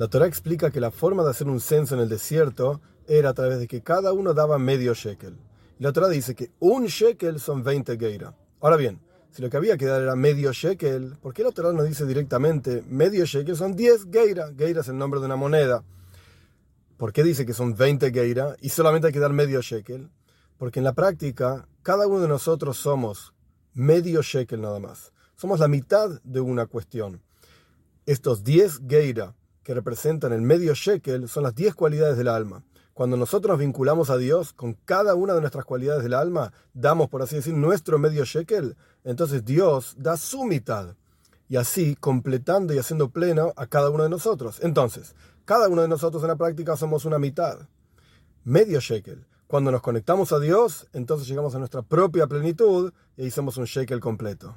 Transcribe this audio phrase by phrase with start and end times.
[0.00, 3.34] La Torah explica que la forma de hacer un censo en el desierto era a
[3.34, 5.36] través de que cada uno daba medio shekel.
[5.78, 8.34] La Torah dice que un shekel son 20 geira.
[8.62, 8.98] Ahora bien,
[9.30, 12.06] si lo que había que dar era medio shekel, ¿por qué la Torah no dice
[12.06, 14.50] directamente medio shekel son 10 geira?
[14.56, 15.84] Geira es el nombre de una moneda.
[16.96, 20.08] ¿Por qué dice que son 20 geira y solamente hay que dar medio shekel?
[20.56, 23.34] Porque en la práctica, cada uno de nosotros somos
[23.74, 25.12] medio shekel nada más.
[25.36, 27.20] Somos la mitad de una cuestión.
[28.06, 32.62] Estos 10 geira que representan el medio shekel son las 10 cualidades del alma.
[32.94, 37.08] Cuando nosotros nos vinculamos a Dios con cada una de nuestras cualidades del alma, damos,
[37.08, 40.96] por así decir, nuestro medio shekel, entonces Dios da su mitad.
[41.48, 44.58] Y así completando y haciendo pleno a cada uno de nosotros.
[44.62, 47.58] Entonces, cada uno de nosotros en la práctica somos una mitad.
[48.44, 49.26] Medio shekel.
[49.46, 53.98] Cuando nos conectamos a Dios, entonces llegamos a nuestra propia plenitud y ahí un shekel
[53.98, 54.54] completo.